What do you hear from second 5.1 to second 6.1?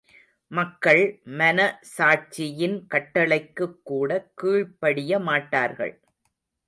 மாட்டார்கள்.